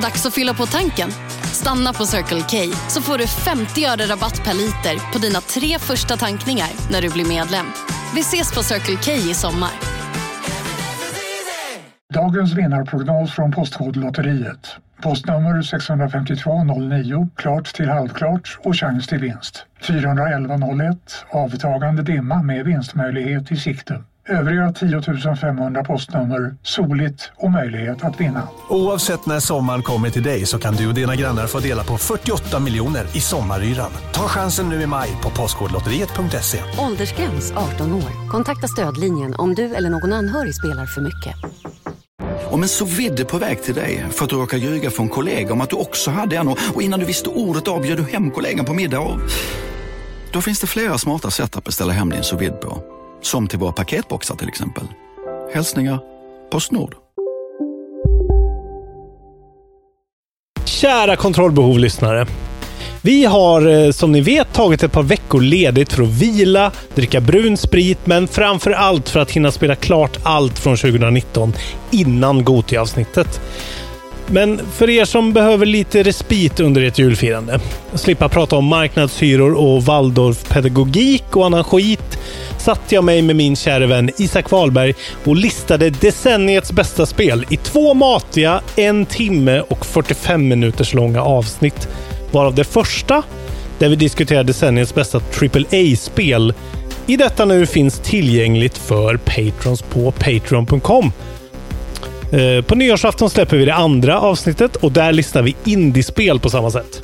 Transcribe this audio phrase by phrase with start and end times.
[0.00, 1.10] Dags att fylla på tanken.
[1.52, 2.56] Stanna på Circle K
[2.88, 7.10] så får du 50 öre rabatt per liter på dina tre första tankningar när du
[7.10, 7.66] blir medlem.
[8.14, 9.70] Vi ses på Circle K i sommar.
[12.14, 14.76] Dagens vinnarprognos från Postkodlotteriet.
[15.02, 19.66] Postnummer 65209, klart till halvklart och chans till vinst.
[19.80, 20.96] 41101,
[21.30, 24.02] avtagande dimma med vinstmöjlighet i sikte.
[24.30, 28.48] Övriga 10 500 postnummer, soligt och möjlighet att vinna.
[28.68, 31.98] Oavsett när sommaren kommer till dig så kan du och dina grannar få dela på
[31.98, 33.90] 48 miljoner i sommaryran.
[34.12, 36.58] Ta chansen nu i maj på Postkodlotteriet.se.
[36.78, 38.28] Åldersgräns 18 år.
[38.30, 41.34] Kontakta stödlinjen om du eller någon anhörig spelar för mycket.
[42.50, 45.52] Om en så vidde på väg till dig för att du råkar ljuga från kollega
[45.52, 48.64] om att du också hade en och innan du visste ordet av du hem kollegan
[48.64, 49.20] på middag och...
[50.32, 52.99] Då finns det flera smarta sätt att beställa hem din sous på.
[53.22, 54.84] Som till våra paketboxar till exempel.
[55.54, 55.98] Hälsningar
[56.50, 56.94] Postnord.
[60.64, 62.26] Kära kontrollbehovlyssnare.
[63.02, 67.20] Vi har eh, som ni vet tagit ett par veckor ledigt för att vila, dricka
[67.20, 71.52] brun sprit, men framför allt för att hinna spela klart allt från 2019
[71.90, 73.40] innan Goti-avsnittet.
[74.32, 77.60] Men för er som behöver lite respit under ert julfirande,
[77.94, 82.18] slippa prata om marknadshyror och Waldorfpedagogik och annan skit,
[82.58, 87.56] satte jag mig med min käre vän Isak Wahlberg och listade decenniets bästa spel i
[87.56, 91.88] två matiga, en timme och 45 minuters långa avsnitt.
[92.30, 93.22] Varav det första,
[93.78, 96.54] där vi diskuterar decenniets bästa AAA-spel,
[97.06, 101.12] i detta nu finns tillgängligt för patrons på Patreon.com.
[102.32, 106.70] Eh, På nyårsafton släpper vi det andra avsnittet och där listar vi indiespel på samma
[106.70, 107.02] sätt.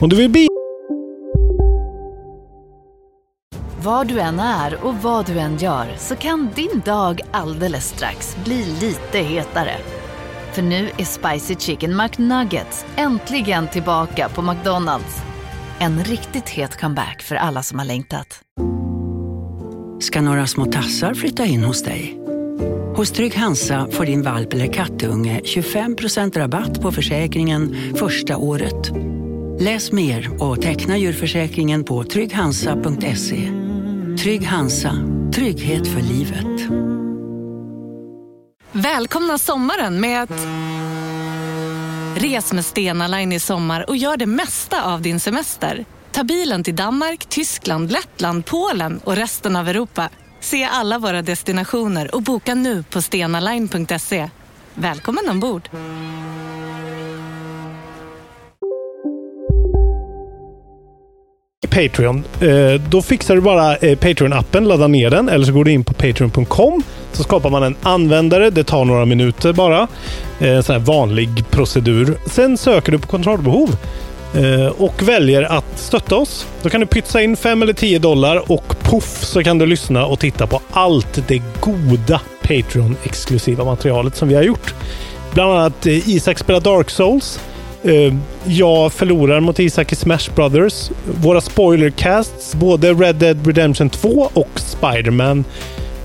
[0.00, 0.48] Om du vill bli
[3.82, 8.36] Var du än är och vad du än gör så kan din dag alldeles strax
[8.44, 9.74] bli lite hetare.
[10.52, 15.22] För nu är Spicy Chicken McNuggets äntligen tillbaka på McDonalds.
[15.78, 18.40] En riktigt het comeback för alla som har längtat.
[20.00, 22.18] ska några små tassar flytta in hos dig.
[22.98, 28.90] Hos Trygg Hansa får din valp eller kattunge 25% rabatt på försäkringen första året.
[29.60, 33.52] Läs mer och teckna djurförsäkringen på trygghansa.se.
[34.22, 34.92] Trygg Hansa,
[35.34, 36.70] trygghet för livet.
[38.72, 40.46] Välkomna sommaren med att...
[42.22, 45.84] Res med Stena Line i sommar och gör det mesta av din semester.
[46.12, 50.10] Ta bilen till Danmark, Tyskland, Lettland, Polen och resten av Europa.
[50.40, 54.30] Se alla våra destinationer och boka nu på stenaline.se.
[54.74, 55.68] Välkommen ombord!
[61.68, 62.24] Patreon.
[62.40, 65.84] Eh, då fixar du bara eh, Patreon-appen, ladda ner den eller så går du in
[65.84, 66.82] på patreon.com.
[67.12, 68.50] Så skapar man en användare.
[68.50, 69.88] Det tar några minuter bara.
[70.38, 72.18] En sån här vanlig procedur.
[72.26, 73.76] Sen söker du på kontrollbehov
[74.76, 76.46] och väljer att stötta oss.
[76.62, 80.06] Då kan du pytsa in 5 eller 10 dollar och poff så kan du lyssna
[80.06, 84.74] och titta på allt det goda Patreon-exklusiva materialet som vi har gjort.
[85.34, 87.40] Bland annat eh, Isak spelar Dark Souls.
[87.82, 90.90] Eh, jag förlorar mot Isak i Smash Brothers.
[91.22, 95.44] Våra spoilercasts, både Red Dead Redemption 2 och Spider-Man.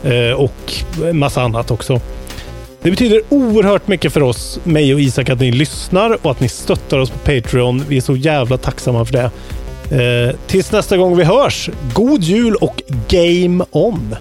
[0.03, 0.73] Eh, och
[1.03, 1.99] en massa annat också.
[2.81, 6.49] Det betyder oerhört mycket för oss, mig och Isak, att ni lyssnar och att ni
[6.49, 7.83] stöttar oss på Patreon.
[7.87, 9.31] Vi är så jävla tacksamma för det.
[9.91, 14.15] Eh, tills nästa gång vi hörs, god jul och game on!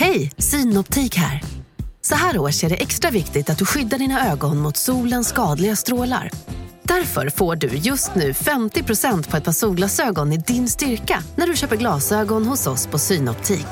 [0.00, 1.42] Hej, Synoptik här.
[2.00, 5.76] Så här års är det extra viktigt att du skyddar dina ögon mot solens skadliga
[5.76, 6.30] strålar.
[6.82, 11.56] Därför får du just nu 50% på ett par solglasögon i din styrka när du
[11.56, 13.66] köper glasögon hos oss på Synoptik.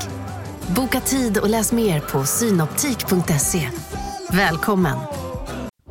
[0.66, 3.68] Boka tid och läs mer på synoptik.se.
[4.30, 5.25] Välkommen!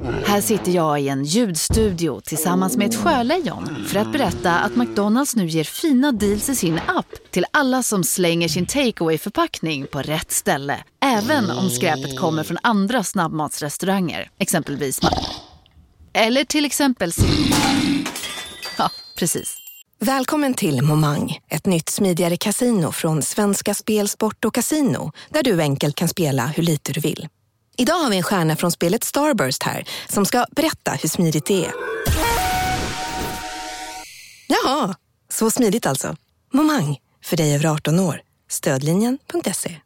[0.06, 5.36] Här sitter jag i en ljudstudio tillsammans med ett sjölejon för att berätta att McDonalds
[5.36, 10.02] nu ger fina deals i sin app till alla som slänger sin takeaway förpackning på
[10.02, 10.84] rätt ställe.
[11.06, 15.00] Även om skräpet kommer från andra snabbmatsrestauranger, exempelvis
[16.14, 17.12] Eller till exempel
[18.78, 19.58] Ja, precis.
[20.00, 25.62] Välkommen till Momang, ett nytt smidigare casino från Svenska Spel, Sport och Casino där du
[25.62, 27.28] enkelt kan spela hur lite du vill.
[27.78, 31.66] Idag har vi en stjärna från spelet Starburst här som ska berätta hur smidigt det
[31.66, 31.74] är.
[34.48, 34.96] Jaha,
[35.30, 36.16] så smidigt alltså.
[36.54, 38.22] Momang, för dig över 18 år.
[38.50, 39.80] Stödlinjen.se.